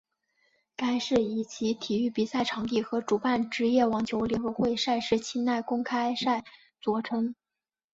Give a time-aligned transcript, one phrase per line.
[0.75, 6.43] 该市以其体育比赛场地和主办职业网球联合会赛事清奈公开赛
[6.79, 7.35] 着称。